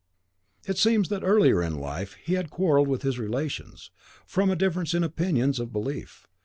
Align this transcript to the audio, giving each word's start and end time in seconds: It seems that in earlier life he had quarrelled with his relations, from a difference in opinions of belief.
It 0.67 0.79
seems 0.79 1.09
that 1.09 1.17
in 1.21 1.25
earlier 1.29 1.69
life 1.69 2.13
he 2.15 2.33
had 2.33 2.49
quarrelled 2.49 2.87
with 2.87 3.03
his 3.03 3.19
relations, 3.19 3.91
from 4.25 4.49
a 4.49 4.55
difference 4.55 4.95
in 4.95 5.03
opinions 5.03 5.59
of 5.59 5.71
belief. 5.71 6.25